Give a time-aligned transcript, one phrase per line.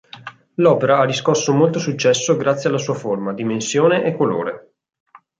[0.55, 4.73] L'opera ha riscosso molto successo grazie alla sua forma, dimensione e colore.